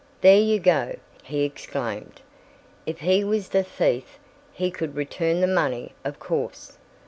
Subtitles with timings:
[0.21, 2.21] "There you go!" he exclaimed.
[2.87, 4.17] "If he was the thief,
[4.51, 6.79] he could return the money, of course.